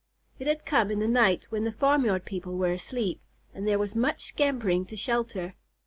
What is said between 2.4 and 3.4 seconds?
were asleep,